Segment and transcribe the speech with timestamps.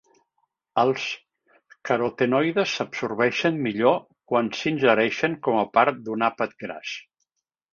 [0.83, 1.03] Els
[1.89, 4.01] carotenoides s'absorbeixen millor
[4.33, 6.97] quan s'ingereixen com a part d'un àpat gras.